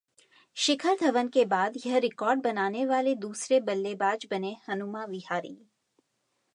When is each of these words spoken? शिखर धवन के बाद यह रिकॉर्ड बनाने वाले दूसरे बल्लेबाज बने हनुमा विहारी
शिखर 0.57 0.95
धवन 1.01 1.27
के 1.35 1.43
बाद 1.45 1.73
यह 1.85 1.97
रिकॉर्ड 2.05 2.41
बनाने 2.43 2.85
वाले 2.85 3.13
दूसरे 3.27 3.59
बल्लेबाज 3.69 4.27
बने 4.31 4.55
हनुमा 4.69 5.05
विहारी 5.15 5.57